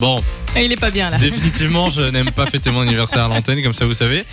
[0.00, 0.22] Bon,
[0.54, 1.18] Ah, Il est pas bien là.
[1.18, 4.24] définitivement, je n'aime pas fêter mon anniversaire à l'antenne, comme ça vous savez.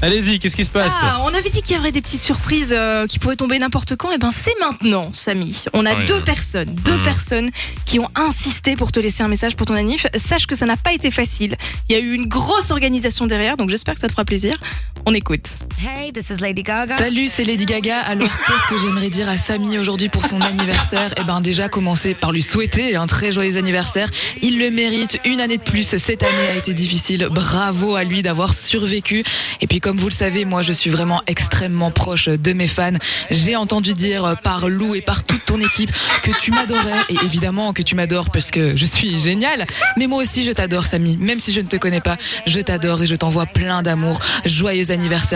[0.00, 2.72] Allez-y, qu'est-ce qui se passe Ah, on avait dit qu'il y aurait des petites surprises
[2.72, 4.12] euh, qui pouvaient tomber n'importe quand.
[4.12, 5.64] Et ben c'est maintenant, Samy.
[5.72, 6.04] On a Oui.
[6.04, 7.02] deux personnes, deux Mhm.
[7.02, 7.50] personnes
[7.86, 10.06] qui ont insisté pour te laisser un message pour ton anniv.
[10.14, 11.56] Sache que ça n'a pas été facile.
[11.88, 14.54] Il y a eu une grosse organisation derrière, donc j'espère que ça te fera plaisir.
[15.06, 15.56] On écoute.
[15.78, 16.96] Hey, this is Lady Gaga.
[16.96, 17.98] Salut, c'est Lady Gaga.
[18.00, 21.12] Alors, qu'est-ce que j'aimerais dire à Samy aujourd'hui pour son anniversaire?
[21.20, 24.08] Eh ben, déjà, commencer par lui souhaiter un très joyeux anniversaire.
[24.40, 25.18] Il le mérite.
[25.26, 25.98] Une année de plus.
[25.98, 27.28] Cette année a été difficile.
[27.30, 29.24] Bravo à lui d'avoir survécu.
[29.60, 32.96] Et puis, comme vous le savez, moi, je suis vraiment extrêmement proche de mes fans.
[33.30, 35.92] J'ai entendu dire par Lou et par toute ton équipe
[36.22, 37.02] que tu m'adorais.
[37.10, 39.66] Et évidemment que tu m'adores parce que je suis géniale.
[39.98, 41.18] Mais moi aussi, je t'adore, Samy.
[41.18, 44.18] Même si je ne te connais pas, je t'adore et je t'envoie plein d'amour.
[44.46, 44.93] Joyeux anniversaire,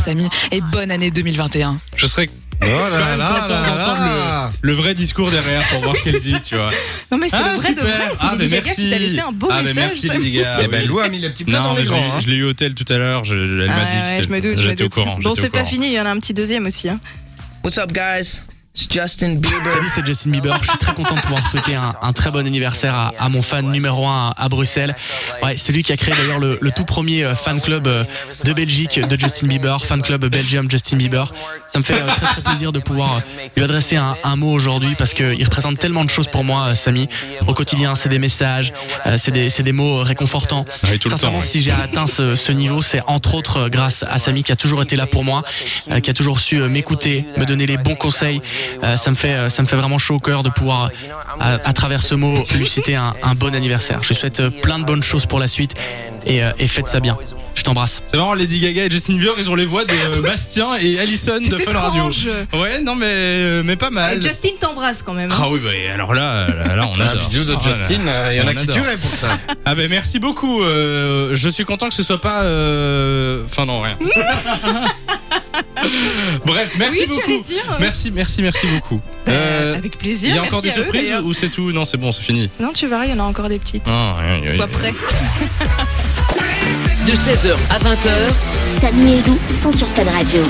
[0.00, 0.28] Samy.
[0.50, 1.76] Et bonne année 2021.
[1.96, 2.28] Je serais
[2.62, 6.56] Oh là là là le, le vrai discours derrière pour voir ce qu'elle dit, tu
[6.56, 6.68] vois.
[7.10, 7.84] Non mais c'est Ah, le vrai de super.
[7.96, 8.08] vrai.
[8.12, 9.06] C'est Ah, Lady Gaga qui t'a merci.
[9.06, 9.90] laissé un beau Ah, mais message.
[9.92, 10.56] merci, Lady Gaga.
[10.64, 10.86] Eh ben.
[10.86, 12.00] Lou a mis les petits plats Non, dans mais les je grands.
[12.00, 12.20] l'ai hein.
[12.22, 13.96] je l'ai eu au tel tout à l'heure, je- elle Ah m'a dit.
[13.96, 14.94] ouais, que je me doute, J'étais au doute.
[14.94, 15.18] courant.
[15.22, 16.90] Bon, c'est pas fini, il y en a un petit deuxième aussi.
[16.90, 17.00] Hein.
[17.64, 18.42] What's up, guys?
[18.72, 19.72] It's Justin Bieber.
[19.72, 20.56] Salut, c'est Justin Bieber.
[20.62, 23.42] Je suis très content de pouvoir souhaiter un, un très bon anniversaire à, à mon
[23.42, 24.94] fan numéro 1 à, Bruxelles.
[25.42, 28.04] Ouais, celui qui a créé d'ailleurs le, le tout premier euh, fan club euh,
[28.44, 31.34] de Belgique de Justin Bieber, fan club Belgium Justin Bieber.
[31.66, 33.20] Ça me fait euh, très très plaisir de pouvoir
[33.56, 37.08] lui adresser un, un mot aujourd'hui parce qu'il représente tellement de choses pour moi, Samy.
[37.48, 38.72] Au quotidien, c'est des messages,
[39.16, 40.64] c'est des, c'est des mots réconfortants.
[40.84, 44.04] Oui, tout le Sincèrement, temps, si j'ai atteint ce, ce niveau, c'est entre autres grâce
[44.08, 45.42] à Samy qui a toujours été là pour moi,
[46.04, 48.40] qui a toujours su m'écouter, me donner les bons conseils.
[48.82, 50.88] Euh, ça me fait, euh, ça me fait vraiment chaud au cœur de pouvoir, euh,
[51.40, 54.00] à, à travers ce mot, lui citer un, un bon anniversaire.
[54.02, 55.74] Je lui souhaite plein de bonnes choses pour la suite
[56.26, 57.16] et, et faites ça bien.
[57.54, 58.02] Je t'embrasse.
[58.10, 61.36] C'est marrant, Lady Gaga et Justin Bieber, ils ont les voix de Bastien et Allison
[61.36, 62.10] de C'est Fun Radio.
[62.54, 64.16] Ouais, non, mais, mais pas mal.
[64.18, 65.30] Et Justin t'embrasse quand même.
[65.30, 65.36] hein.
[65.38, 67.28] Ah oui, bah, alors là, là, là, on Un adore.
[67.28, 68.00] bisou de Ah, Justin,
[68.30, 69.38] il y en a qui tueraient pour ça.
[69.66, 70.62] Ah ben merci beaucoup.
[70.62, 72.42] euh, je suis content que ce soit pas.
[72.44, 73.96] euh, Enfin non rien.
[76.44, 77.20] Bref, merci oui, beaucoup.
[77.30, 77.76] allais dire.
[77.80, 79.00] Merci, merci, merci beaucoup.
[79.26, 80.30] Ben, Euh, avec plaisir.
[80.30, 82.22] il y a encore merci des eux, surprises ou c'est tout Non, c'est bon, c'est
[82.22, 82.50] fini.
[82.60, 83.86] Non, tu verras, il y en a encore des petites.
[83.88, 84.70] Ah, oui, oui, Sois oui.
[84.72, 84.92] prêt.
[87.06, 90.42] De 16h à 20h, Samy et Lou sont sur Fan Radio.